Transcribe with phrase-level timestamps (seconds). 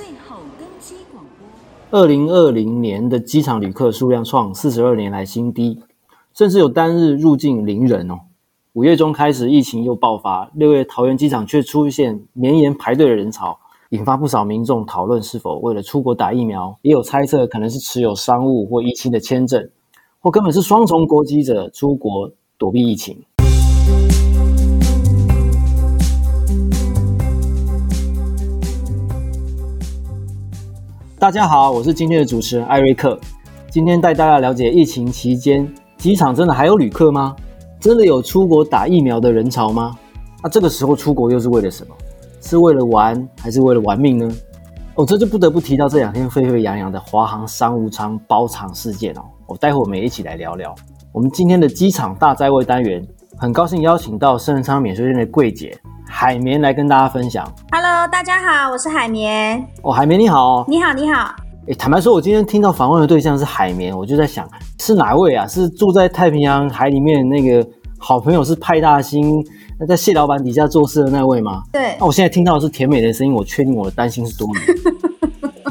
[0.00, 1.98] 最后登机广播。
[1.98, 5.78] 二零二零年的机场旅客数量创四十二年来新低，
[6.32, 8.20] 甚至有单日入境零人哦。
[8.72, 13.58] 五月中开始疫情又爆发，六月桃园机场却出现绵延排队的人潮，
[13.90, 19.68] 引发不少民众讨论是否为了出国打疫苗，也有猜测可能是持有商务或疫情的签证，
[20.18, 23.22] 或根本是双重国籍者出国躲避疫情。
[31.20, 33.20] 大家好，我是今天的主持人艾瑞克。
[33.68, 37.36] 今天带大家了解疫情期间机场真的还有旅客吗？
[37.78, 39.94] 真的有出国打疫苗的人潮吗？
[40.42, 41.94] 那这个时候出国又是为了什么？
[42.40, 44.34] 是为了玩还是为了玩命呢？
[44.94, 49.20] 哦，这就不得不提到这两天沸沸扬扬的华航商务舱包场事件哦。
[49.46, 50.74] 我待会我们也一起来聊聊。
[51.12, 55.78] 我们今天的机场大哉问单元，很高兴邀请到圣人舱免税店的柜姐。
[56.12, 57.46] 海绵来跟大家分享。
[57.70, 59.64] Hello，大家好，我是海绵。
[59.82, 60.64] 哦，海绵你好。
[60.66, 61.32] 你好，你好。
[61.68, 64.46] 哎，坦白说，我今天听到访问的对象是海绵，我就在想
[64.80, 65.46] 是哪位啊？
[65.46, 67.64] 是住在太平洋海里面那个
[67.96, 69.42] 好朋友是派大星，
[69.78, 71.62] 那在蟹老板底下做事的那位吗？
[71.72, 71.96] 对。
[72.00, 74.58] 那我现在听到的是甜美的声音，我确定我的担心是多余。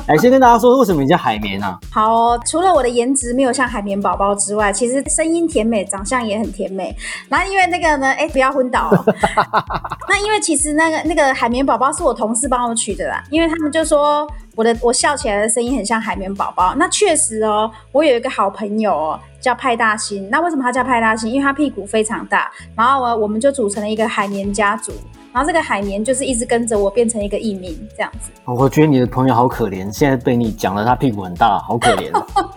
[0.09, 1.77] 来，先跟大家说，为什么你叫海绵啊？
[1.91, 6.95] 好哦，除了我的颜值没有像海绵宝宝之外，其实声音甜美，长相也很甜美。
[7.29, 9.05] 然后因为那个呢，哎，不要昏倒哦。
[10.09, 16.73] 那因为其实那个那个海绵宝宝是我同事帮我取的啦，因为他们就说我的我笑起来的声音很像海绵宝宝。
[16.73, 20.27] 那确实哦，我有一个好朋友哦，叫派大星。
[20.31, 21.29] 那为什么他叫派大星？
[21.29, 22.49] 因为他屁股非常大。
[22.75, 24.91] 然后我，我们就组成了一个海绵家族。
[25.31, 28.31] 然后这个海绵就是一直跟着我，变成一个艺名这样子。
[28.45, 32.11] 我觉得你的朋友好可怜，现在被你讲了，他屁股很大，好可怜。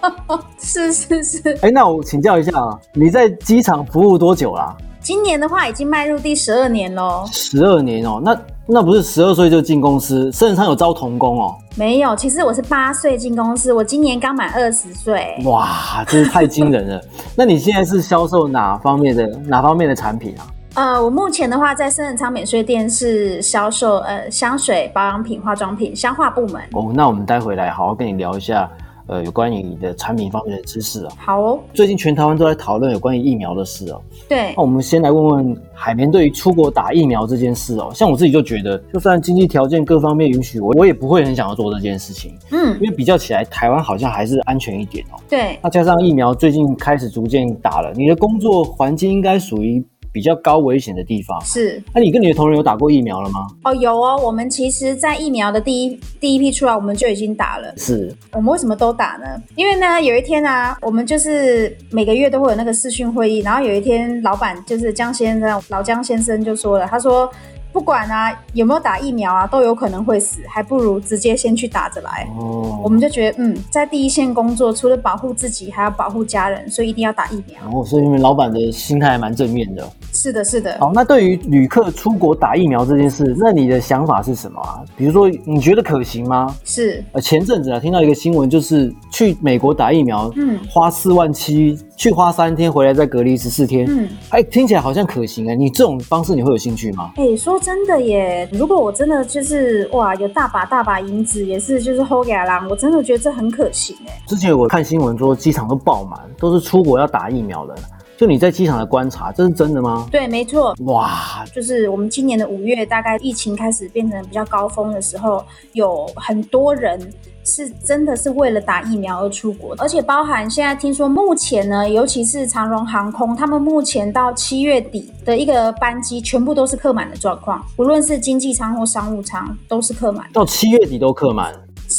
[0.59, 1.59] 是是是。
[1.61, 4.75] 哎，那我请教一下啊，你在机场服务多久啦？
[5.00, 7.25] 今年的话已经迈入第十二年喽。
[7.31, 10.31] 十二年哦，那那不是十二岁就进公司？
[10.31, 11.55] 圣人舱有招童工哦？
[11.75, 15.37] 没有，其实我是八岁进公司，我今年刚满二十岁。
[15.44, 17.00] 哇，真是太惊人了。
[17.37, 20.47] 那你现在是销售哪方面的哪方面的产品啊？
[20.75, 26.62] 呃，我目前的话在深圳仓免税店是销售呃香水、保养品、化妆品、香化部门。
[26.72, 28.71] 哦，那我们待会来好好跟你聊一下，
[29.06, 31.12] 呃，有关于你的产品方面的知识哦。
[31.19, 31.60] 好哦。
[31.75, 34.00] 最近全台湾都在讨论有关于疫苗的事哦。
[34.31, 34.55] 对。
[34.56, 42.34] 那我们先来问问海绵对于出国打疫苗这件事哦，像我自己就觉得，就算经济条件各方面允许，我我也不会很想要做这件事情。
[42.50, 42.72] 嗯。
[42.81, 45.21] 因为比较起来，台湾好像还是安全一点哦。
[45.28, 45.59] 对。
[45.62, 49.84] 那加上疫苗最近开始逐渐打了，你的工作环境应该属于。
[50.12, 53.47] 比较高危险的地方是，那、啊、你跟你的同仁有打过疫苗了吗？
[53.65, 57.73] 哦，有哦，我们其实，在疫苗的第一第一批出来，我们就已经打了。
[57.78, 59.27] 是，我们为什么都打呢？
[59.56, 67.31] 因为呢，有一天啊，我们就是每个月都会有那个视讯会议，然后有一天，老板就是江先生，老江先生就说了，他说。
[67.72, 72.28] 不管啊有没有打疫苗啊，都有可能会死，还不如直接先去打着来。
[72.39, 77.59] 哦，我们就觉得，嗯，在第一线工作，除了保护自己，还要保护家人，所以一定要打疫苗。
[77.72, 79.91] 哦，所以你们老板的心态还蛮正面的。
[80.12, 80.77] 是的，是的。
[80.78, 84.84] 好，那对于旅客出国打疫苗这件事，那你的想法是什么啊？
[84.95, 86.55] 比如说，你觉得可行吗？
[86.65, 87.03] 是。
[87.12, 95.55] 呃，前阵子啊，听到一个新闻，就是去美国打疫苗，嗯，花四万七，去花三天，回来再隔离十四天，嗯，哎，听起来好像可行哎。
[95.55, 97.12] 你这种方式，你会有兴趣吗？
[97.17, 97.59] 哎，说。
[97.62, 98.49] 真的耶！
[98.53, 104.21] 如果我真的就是哇，有大把大把银子，也是就是 hold 给啦，我真的觉得这很可行哎。
[104.27, 107.75] 之前我看新闻说机场都爆满，都是出国要打疫苗的。
[108.22, 110.06] 就你在机场的观察，这是真的吗？
[110.09, 110.77] 对，没错。
[110.84, 117.12] 哇，就是我们今年的五月，大概疫情开始变成比较高峰的时候，有很多人。
[117.44, 130.25] 是真的是为了打疫苗而出国，而且包含现在听说目前呢，尤其是长荣航空，他们目前到七月底的一个班机全部都是客满的状况，无论是经济舱或商务舱都是客满。
[130.33, 131.53] 到七月底都客满。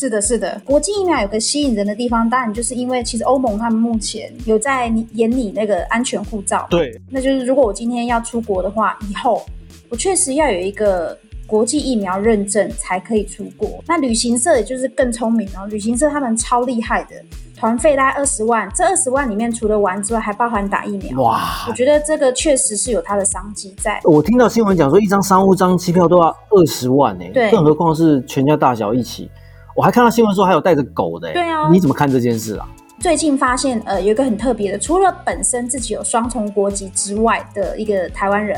[0.03, 0.62] 是的，是的。
[0.66, 6.68] 国际疫苗有个吸引人的地方，当然就是因为其实欧盟他们目前有在研拟那个安全护照。
[6.69, 9.41] 对，那就是如果我今天要出国的话，以后
[9.88, 11.18] 我确实要有一个。
[11.46, 13.84] 国际疫苗认证才可以出国。
[13.85, 17.09] 那旅行社也就是更聪明哦，旅行社他们超厉害的，
[17.56, 21.22] 团费大概二十万，这二十万里面除了玩之外，还包含打疫苗。
[21.22, 23.99] 哇，我觉得这个确实是有它的商机在。
[24.06, 29.29] 我听到新闻讲说，一张商务舱机票都要二十万呢，对，更何况是全家大小一起。
[29.75, 32.67] 我还看到新闻说还有带着狗的，对啊，你怎么看这件事啊？
[32.99, 38.58] 最近发现，呃，有一个很特别的，除了本身自己有双重国籍之外的一个台湾人，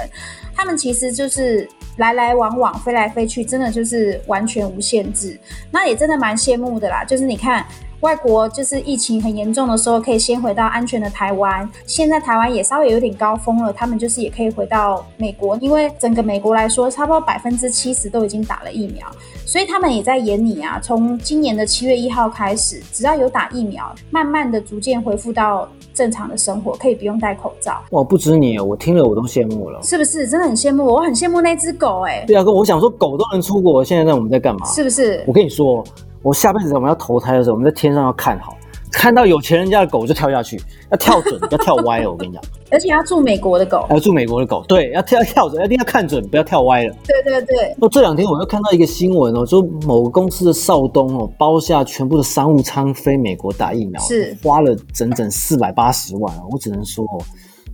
[0.53, 1.67] 他们其实就是。
[1.97, 5.39] 来来往往，飞来飞去，真的就是完全无限制。
[5.71, 7.05] 那也真的蛮羡慕的啦。
[7.05, 7.65] 就是你看，
[8.05, 11.67] 外国就是疫情很严重的时候，可以先回到安全的台湾。
[11.87, 19.07] 现在台湾也稍微有点高峰了，他们就是也可以回到美国，因为整个美国来说，差不多百分之七十都已经打了疫苗，
[19.43, 20.79] 所以他们也在演你啊。
[20.79, 27.81] 从今年的七月一号开始，只要有打疫苗，慢慢的逐渐恢复到正常的生活，可以不用戴口罩。
[27.91, 30.27] 哇，不止你，我听了我都羡慕了，是不是？
[30.27, 32.25] 真的很羡慕，我很羡慕那只狗哎、欸。
[32.27, 34.65] 对啊，哥，我想说狗都能出国，现在那我们在干嘛？
[34.67, 35.23] 是不是？
[35.25, 35.81] 我跟你说，
[36.21, 38.57] 我下辈子我们要投胎的时候，我们在天上要看好，
[38.95, 40.59] 看到有钱人家的狗就跳下去，
[40.89, 42.09] 要跳准，要跳歪了。
[42.09, 46.95] 我跟你讲，而且要住美国的狗，要住美国的狗，对，要跳要跳准，一定要看准，不要跳歪了。
[47.05, 47.75] 对对对。
[47.77, 56.33] 那这两天我又看到一个新闻哦，说某个公司的少东哦，包下全部的商务舱飞美国打疫苗，是花了整整四百八十万。
[56.49, 57.05] 我只能说，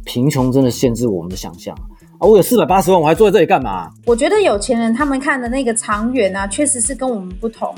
[0.03, 1.73] 贫穷真的限制我们的想象。
[2.17, 3.89] 啊，我有四百八十万，我还坐在这里干嘛？
[4.05, 7.73] 我觉得有钱人他们看的那个长远啊，确实是跟我们不同。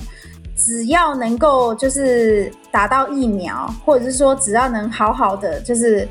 [0.55, 6.07] 只要能够就是打到疫苗，或者是说只要能好好的就是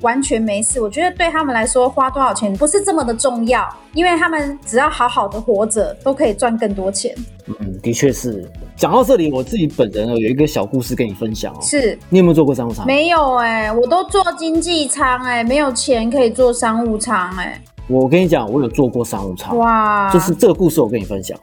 [0.00, 7.14] 完全没事，我觉得对他们来说花多少钱不是这么的重要，因为他们只要好好的活着，都可以赚更多钱。
[7.46, 8.44] 嗯，的确是。
[8.76, 11.58] 讲到这里，我自己本人有一个小故事跟你分享哦。
[11.62, 12.84] 是你有没有做过商务舱？
[12.84, 17.60] 没有哎、欸，我都做经济舱哎，没有钱可以做商务舱哎、欸。
[17.88, 19.56] 我跟你讲，我有做过商务舱。
[19.56, 21.38] 哇，就是这个故事，我跟你分享。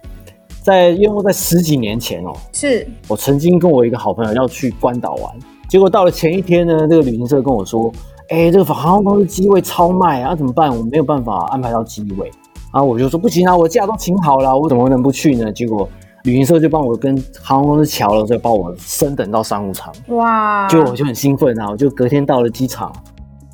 [0.63, 5.36] 在因为在十几年前哦，是我曾经跟我一个好朋友要去关岛玩，
[5.68, 7.92] 结果到了前一天呢，这个旅行社跟我说
[8.30, 10.75] ：“哎、欸，这个航空公司机位超卖啊，怎么办？
[10.75, 12.31] 我没有办法安排到机位。”
[12.74, 15.88] 然后我就说：“不行啊，我假都请好了，我怎么能不去呢？”结果
[16.24, 19.94] 旅行社就帮我跟航空公司乔了，所以帮我升等到商务舱。
[20.07, 20.68] 哇！
[20.69, 22.92] 就我就很兴奋啊，我就隔天到了机场，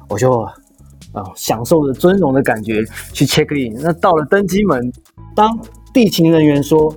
[0.08, 0.54] 我就啊、
[1.14, 3.82] 呃、享受着尊荣的感觉去 check in。
[3.82, 4.94] 那到了登机门，
[5.36, 5.60] 当
[5.94, 6.94] 地勤人员说，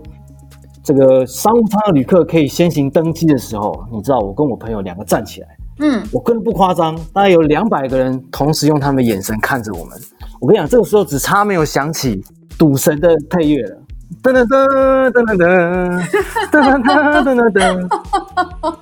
[0.83, 5.49] 这个商务舱的旅客可以先行登机的时候，你知道我跟我朋友两个站起来，
[5.81, 9.99] 嗯，我根本不夸张，大概有两百个人同时用他们的眼神看着我们。
[10.41, 12.21] 我跟你讲，这个时候只差没有响起
[12.59, 13.79] 赌神的配乐了，
[14.23, 15.37] 噔噔噔噔噔
[16.51, 17.89] 噔噔噔噔噔噔。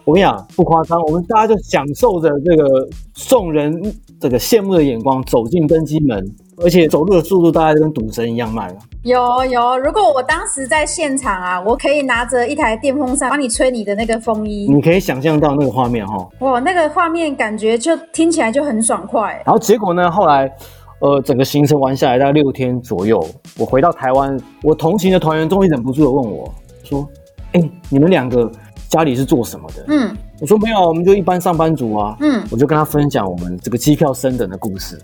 [0.05, 6.19] 我跟你讲，不夸张，我们大家就享受着这个众人这个羡慕的眼光走进登机门，
[6.57, 8.77] 而且走路的速度大概跟赌神一样慢了。
[9.03, 14.71] 有有，如果我当时在现场啊，我可以拿着一台电风扇帮你吹你的那个风衣。
[14.71, 19.43] 你可以想象到那个画面哈，哇，那个画面感觉就听起来就很爽快。
[19.47, 20.53] 然后结果呢，后来
[20.99, 23.27] 呃整个行程玩下来大概六天左右，
[23.57, 26.53] 我回到台湾，我同行的团员终于忍不住的问我
[26.85, 27.09] 说
[27.53, 28.53] ：“哎、欸，你们两个
[28.91, 32.15] 家里是做什么的？”嗯，我说没有，我们就一般上班族啊。
[32.21, 35.01] 嗯，我就跟他分享我们这个机票升等的故事，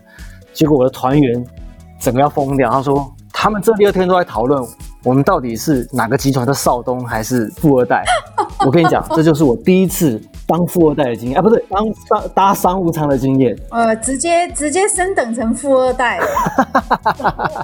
[0.52, 1.46] 结果我的团员
[1.98, 3.10] 整个要疯掉，他说。
[3.38, 4.66] 他们这第二天都在讨论，
[5.04, 8.02] 我们到底是哪个集团的少东还是富二代？
[8.64, 13.56] 我跟你讲，这就是我第一次当富二代的经验啊，不是当商搭商务舱的经验。
[13.70, 16.26] 呃，直接直接升等成富二代了。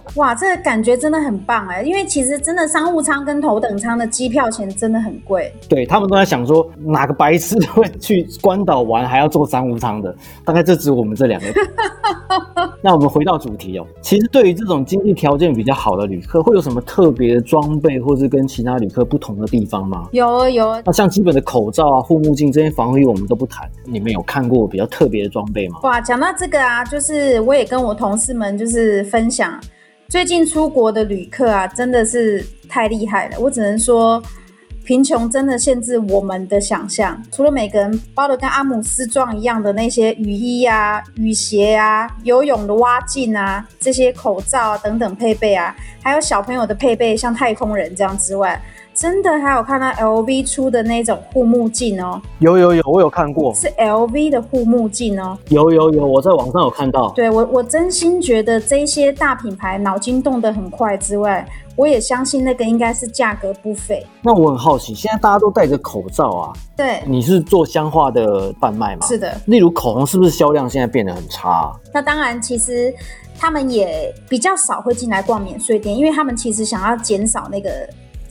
[0.16, 5.52] 哇，这个感觉真的很棒哎，因为其实真的商务舱跟头等舱的机票钱真的很贵。
[5.68, 10.14] 对，他们都在想说，哪个白痴会去关岛玩还要坐商务舱的？
[10.44, 11.46] 大概就只有我们这两个。
[12.84, 20.08] 那我们回到主题哦，其实对于这种经济条件比较好的旅客，会有什么特别的装备，或是跟其他旅客不同的地方吗？
[20.10, 20.82] 有有。
[20.84, 23.70] 那像基本的口罩啊、护目镜这些防御，我们都不谈。
[23.84, 25.78] 你们有看过比较特别的装备吗？
[25.84, 29.58] 哇，讲到这个啊，就是我也跟我同事们就是分享，
[30.08, 33.38] 最近出国的旅客啊，真的是太厉害了。
[33.38, 34.22] 我只能说。
[34.84, 37.16] 贫穷真的限制我们的想象。
[37.30, 48.60] 除了每个人包的跟阿姆斯壮一样的那些雨衣啊、雨鞋啊、游泳的蛙镜啊、这些口罩啊等等配备啊，还有小朋友的配备，像太空人这样之外，
[48.94, 52.20] 真的还有看到 LV 出的那种护目镜哦。
[52.38, 55.38] 有有有，我有看过，是 LV 的护目镜哦。
[55.48, 57.10] 有有有，我在网上有看到。
[57.10, 61.46] 对，我我真心觉得这些大品牌脑筋动得很快之外。
[61.74, 64.06] 我也相信那个应该是价格不菲。
[64.20, 66.52] 那我很好奇，现在大家都戴着口罩啊？
[66.76, 69.06] 对，你是做香化的贩卖吗？
[69.06, 69.34] 是的。
[69.46, 71.72] 例如口红，是不是销量现在变得很差啊？
[71.90, 72.92] 那当然，其实
[73.38, 77.70] 他们也比较少会进来逛免税店，因为他们其实想要减少那个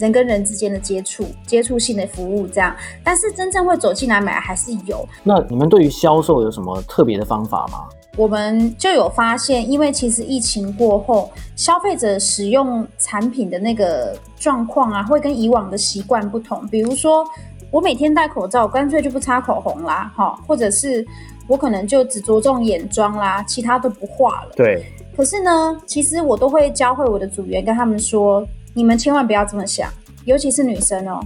[0.01, 2.75] 人跟人之间的接触、接触性的服务这样。
[3.03, 5.07] 但是真正会走进来买还是有。
[5.23, 7.87] 那你们对于销售有什么特别的方法吗？
[8.17, 16.67] 我们就有发现，因为其实疫情过后，消费者使用产品的那个状况啊，会跟以往的习惯不同。
[16.67, 17.25] 比如说，
[17.71, 21.05] 我每天戴口罩，干脆就不擦口红啦，哈，或者是
[21.47, 24.51] 我可能就只着重眼妆啦，其他都不画了。
[24.57, 24.83] 对。
[25.15, 29.91] 可是呢，其实我都会教会我的组员，跟他们说，你们千万不要这么想，
[30.25, 31.19] 尤其是女生哦。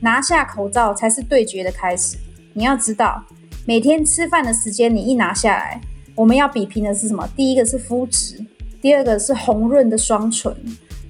[0.00, 2.16] 拿下口罩才是对决的开始。
[2.52, 3.24] 你要知道，
[3.66, 5.80] 每天吃饭的时间你一拿下来，
[6.14, 7.28] 我们要比拼的是什么？
[7.34, 8.38] 第一个是肤质，
[8.80, 10.54] 第二个是红润的双唇。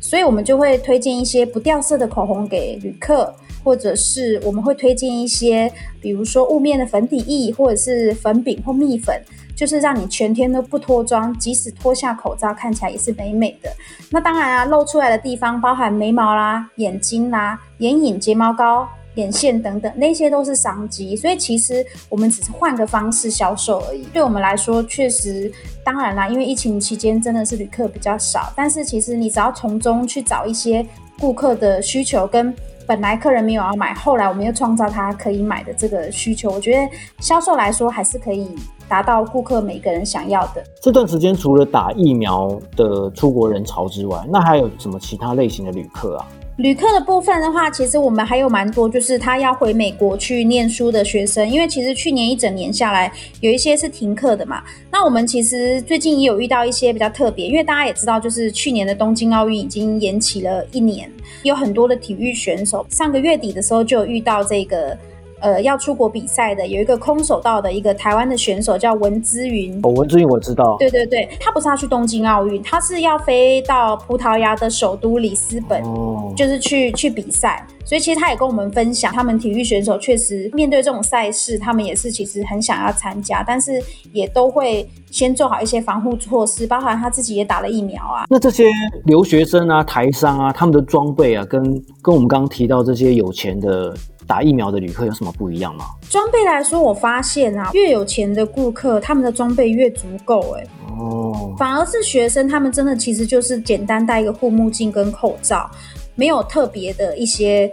[0.00, 9.20] 所以我们就会推荐一些不掉色的口红给旅客，或者是我们会推荐一些，比如说雾面的粉底液，或者是粉饼或蜜粉，
[9.56, 13.68] 就是让你全天都不脱妆，即使脱下口罩看起来也是美美的。
[14.10, 18.86] 那当然啊，露出来的地方包含眉毛啦、眼睛啦、眼影、睫毛膏。
[19.16, 24.04] 眼线等等，那些都是商机，所以其实我们只是换个方式销售而已。
[24.12, 25.50] 对我们来说，确实，
[25.82, 30.86] 当然啦，因为疫情期间真的是旅客比较少，但是其实你只要从中去找一些
[31.18, 32.54] 顾客的需求，跟
[32.86, 36.88] 本来客人没有要买，后来我们又创造他可以买的这个需求，我觉得
[37.18, 38.48] 销售来说还是可以
[38.88, 40.62] 达到顾客每个人想要的。
[40.80, 46.28] 这段时间除了打疫苗的出国人潮之外，那还有什么其他类型的旅客啊？
[46.56, 54.62] 旅客的部分的话，其实我们还有蛮多，就是他要回美国去念书的学生，因为其实去年一整年下来，有一些是停课的嘛。
[54.90, 61.10] 那我们其实最近也有遇到一些比较特别，因为大家也知道，就是去年的东京奥运已经延期了一年，
[61.42, 64.96] 有很多的体育选手，上个月底的时候就有遇到这个。
[65.40, 69.78] 呃，要出国比赛的有一个空手道的一个台湾的选手叫文姿云。
[69.82, 70.76] 哦，文姿云我知道。
[70.78, 77.66] 对对对，他不是要去东京奥运，他是要飞到葡萄牙的首都里斯本，哦，就是去去比赛。
[77.84, 83.80] 所以其实他也跟我们分享，他们体育选手确实面对这种赛事，他们也是其实很想要参加，但是
[84.12, 88.24] 也都会先做好一些防护措施，包含他自己也打了疫苗啊。
[88.28, 88.64] 那这些
[89.04, 91.62] 留学生啊、台商啊，他们的装备啊，跟
[92.02, 93.94] 跟我们刚刚提到这些有钱的。
[94.26, 95.84] 打疫苗的旅客有什么不一样吗？
[96.10, 100.66] 装备来说，我发现啊，越有钱的顾客，他们的装备越足够，哎，
[100.98, 105.70] 哦，反而是学生，他们真的其实就是简单戴一个护目镜跟口罩，
[106.14, 107.72] 没有特别的一些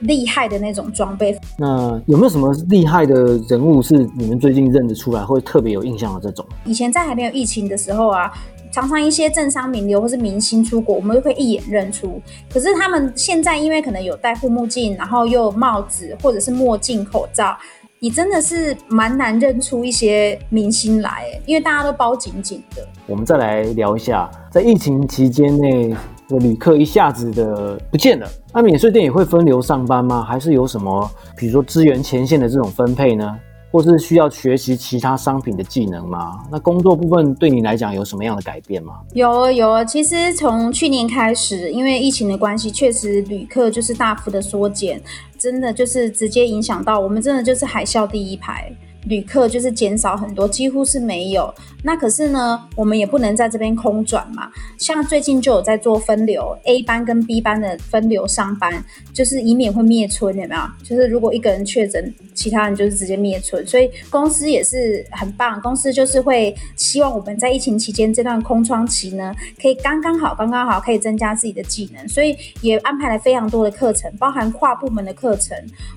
[0.00, 1.36] 厉害的那种装备。
[1.58, 6.44] 那有没有什么厉害的人物是你们最近认得出来，或者特别有印象的这种？
[6.64, 8.32] 以前在还没有疫情的时候啊。
[8.74, 12.20] 常常一些政商名流或是明星出国，我们都会一眼认出。
[12.52, 17.56] 可是他们现在因为可能有戴护目镜，然后又有帽子或者是墨镜、口罩，
[18.00, 22.84] 你真的是蛮难认出一些明星来，因为大家都包紧紧的。
[23.06, 25.94] 我们再来聊一下，在疫情期间内，
[26.40, 30.26] 旅客一下子的不见了，那免税店也会分流上班吗？
[30.28, 33.38] 还是有什么，比如说支援前线的这种分配呢？
[33.74, 36.44] 或是需要学习其他商品的技能吗？
[36.48, 39.00] 那工作部分对你来讲有什么样的改变吗？
[39.14, 45.02] 有有，其实从去年开始，因为疫情的关系，确实旅客就是大幅的缩减，
[45.36, 48.70] 真的就是直接影响到我们，真的就是海啸第一排。
[49.06, 51.52] 旅客就是减少很多，几乎是没有。
[51.86, 54.50] 那可是呢，我们也不能在这边空转嘛。
[54.78, 60.62] 像最近就有在做分流，A 班跟 B 班的分流上班，就是以免会灭村，有没有？
[60.82, 63.66] 就是如果一个人确诊，其他人就是直接灭村。
[63.66, 75.54] 所以公司也是很棒，公司就是会希望我们在疫情期间这段空窗期呢，可以刚刚好，刚刚好可以增加自己的技能，所以也安排了非常多的课程，包含跨部门的课程，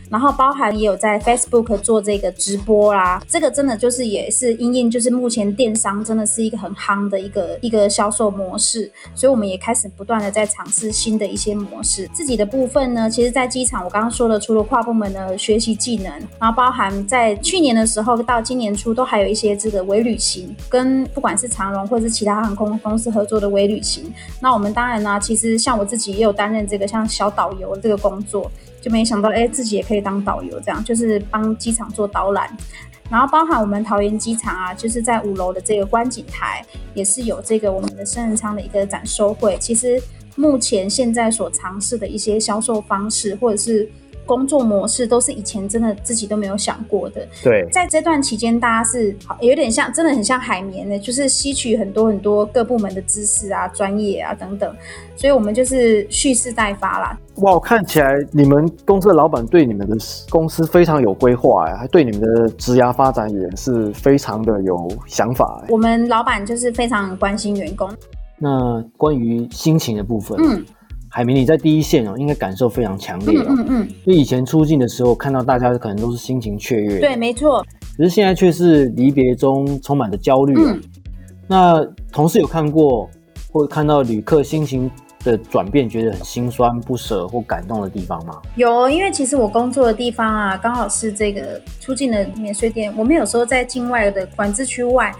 [0.09, 2.93] 然后包含也有在 Facebook 做这个直播。
[2.93, 12.09] 啦，这个真的就是也是因应，就是目前电商真的是一个很夯的一个一个销售模式，所以我们也开始不断的在尝试新的一些模式。
[12.11, 24.11] 自己的部分呢，其实，在机场我刚刚说的，除了跨部门的学习技能，然后包含在去年的时候到今年初，都还有一些这个微旅行，跟不管是长荣或者是其他航空公司合作的微旅行。
[24.41, 28.51] 那我们当然呢，其实像我自己也有担任这个像小导游这个工作。
[28.79, 32.55] 就没想到，哎，自己也可以当导游，这样就是帮机场做导览，
[33.09, 39.57] 然后包含我们桃园机场啊，就是在五楼的这个观景台，也是有这个我们的生日仓的一个展售会。
[39.59, 40.01] 其实
[40.35, 43.89] 目前现在所尝试的一些销售方式，或者是。
[44.27, 47.27] 工作模式都是以前真的自己都没有想过的。
[47.43, 54.71] 对，在这段期间，大家是有点像，真的很像海绵的，就是吸取很多很多各部门的知识啊、专业啊等等。
[55.15, 57.17] 所以，我们就是蓄势待发啦。
[57.37, 59.95] 哇，看起来你们公司的老板对你们的
[60.29, 65.63] 公司非常有规划哎，还对你们的职涯发展也是非常的有想法。
[65.69, 67.89] 我们老板就是非常关心员工。
[68.39, 70.63] 那关于心情的部分，嗯。
[71.17, 73.45] 海绵，你在第一线哦，应该感受非常强烈哦。
[73.49, 73.87] 嗯嗯嗯。
[74.05, 76.99] 就以前出境的时候，看到大家可能都是心情雀跃。
[76.99, 77.65] 对，没错。
[77.97, 80.53] 可是现在却是离别中充满着焦虑。
[80.55, 80.79] 嗯。
[81.47, 83.09] 那同事有看过
[83.51, 84.91] 或者看到旅客心情
[85.23, 88.39] 的转变，觉得很心酸、不舍或感动的地方吗？
[88.55, 92.93] 有，因为其实我工作的地方啊，刚好是这个出境的免税店。
[92.95, 95.11] 我们有时候在境外的管制区外。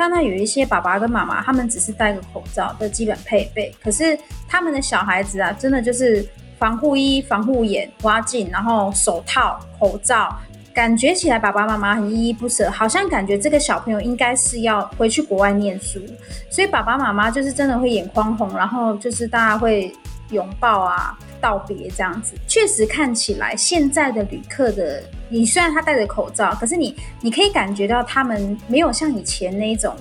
[0.00, 6.26] 看到有一些爸爸跟妈妈，他们只是戴个口罩的基本配备，可是他们的小孩子啊，真的就是
[6.58, 10.34] 防护衣、防护眼、挖镜，然后手套、口罩，
[10.72, 16.00] 感觉起来爸爸妈妈很依依不舍，好像感觉这个小朋友应该是要回去国外念书，
[16.48, 19.92] 所以爸爸妈妈就是真的会眼眶红，然后就是大家会
[20.30, 21.18] 拥抱啊。
[21.42, 29.96] 道别这样子，确实看起来现在的旅客的，你虽然他戴着口罩，可是你你可以感觉到他们没有像以前那种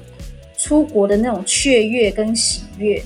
[0.57, 3.01] 出国的那种雀跃跟喜悦，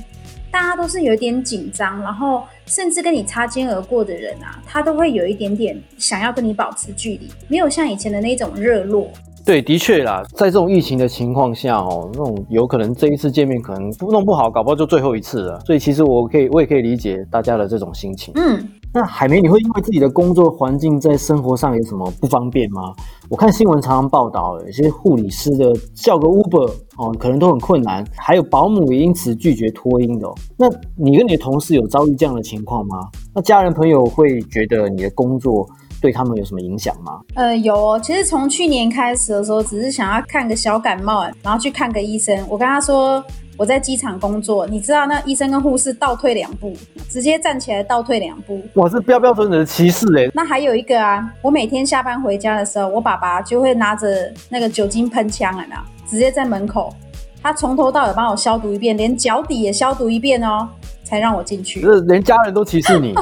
[0.50, 9.12] 大家都是有点紧张，然后甚至跟你擦肩而过的人啊，他都会有一点点想要跟你保持距离，没有像以前的那种热络。
[9.46, 15.60] 对，的确啦，在这种疫情的情况下哦，那种有可能这一次见面可能弄不好，搞不好就最后一次了。
[15.66, 18.34] 所以其实我可以，我也可以理解大家的这种心情。
[18.36, 22.94] 嗯，那海梅，你会因为自己的工作环境在生活上有什么不方便吗？
[23.28, 30.34] 我看新闻常常报道，有些护理师的叫个 Uber 哦，可能都很困难，还有保姆也因此拒绝托婴的哦。
[30.58, 33.10] 那你跟你的同事有遭遇这样的情况吗？
[33.36, 35.68] 那家人朋友会觉得你的工作
[36.04, 37.22] 对他们有什么影响吗？
[37.36, 37.98] 呃，有哦。
[38.04, 42.38] 其实从去年开始的时候，只是想要看个小感冒，然后去看个医生。
[42.50, 43.24] 我跟他说
[43.56, 46.74] 我在机场工作，你知道那医生跟护士倒退两步，
[47.08, 48.62] 直接站起来倒退两步。
[48.74, 50.30] 我，是标标准准的歧视哎。
[50.34, 56.94] 那还有一个啊，我每天下班回家的时候，我爸爸就会拿着那个酒精喷枪啊，直接在门口，
[57.42, 60.68] 他从头到尾帮我消毒一遍，连脚底也消毒一遍哦，
[61.06, 61.80] 才让我进去。
[61.80, 63.16] 是连家人都歧视你？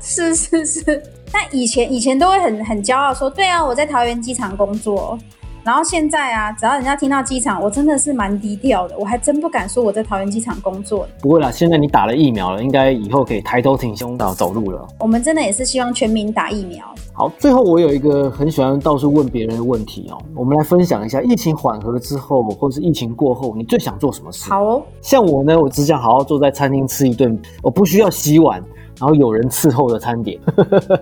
[0.00, 1.02] 是 是是。
[1.38, 5.18] 但以前以前都会很很骄傲说，对啊，我在桃园机场工作。
[5.62, 11.06] 然后现在啊，只要人家听到机场，我真的是蛮低调的，我还真不敢说我在桃园机场工作。
[11.20, 14.86] 不会啦，现在你打了疫苗了，应该以后可以抬头挺胸的走路了。
[15.00, 16.86] 我们真的也是希望全民打疫苗。
[17.12, 24.48] 好，最后我有一个很喜欢到处问别人的问题哦，我们来分享一下，疫情缓和之后，或者是疫情过后，你最想做什么事？
[24.48, 28.62] 好哦，像我呢，我只想好好坐在餐厅吃一顿，我不需要洗碗。
[28.98, 30.38] 然后有人伺候的餐点，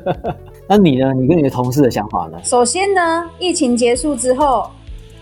[0.68, 1.12] 那你呢？
[1.14, 2.38] 你跟你的同事的想法呢？
[2.42, 4.68] 首先呢，疫情结束之后，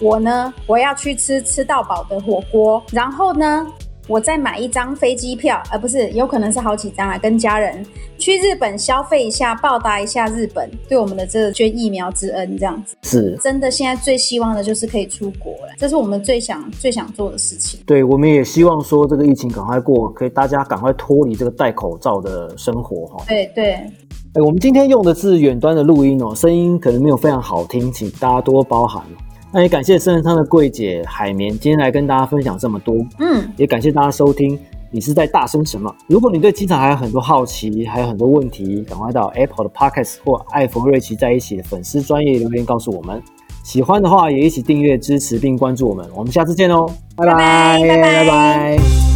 [0.01, 3.67] 我呢，我要去吃吃到饱的火锅，然后呢，
[4.09, 7.85] 我再买一张飞机票，而、呃、不是有可能是好几张啊，跟家人
[8.19, 13.71] 去日本消费一下，报答一下日本对我们的这个捐疫苗之恩，这样子是真的。
[13.71, 17.81] 现在最希望的就是可以出国了，这是我们最想最想做的事情。
[17.87, 23.25] 对，我们也希望说这个疫情赶快过，可以大家赶快脱离这个戴口罩的生活哈。
[23.29, 29.03] 对对，哎，我们今天用的是远端的录音哦，声音可能没有非常好听，请大家多包涵。
[29.53, 34.59] 那也感谢圣人汤的柜姐海绵今天来跟大家分享这么多，嗯，也感谢大家收听。
[34.95, 35.95] 你是在大声什么？
[36.07, 43.23] 如果你对机场还有很多好奇，还有很多问题，赶快到 Apple 的 Podcast 或艾弗瑞奇在一起的粉丝专业留言告诉我们。
[43.63, 46.07] 喜欢的话也一起订阅支持并关注我们。
[46.15, 46.87] 我们下次见哦。
[47.17, 49.12] 拜拜拜拜。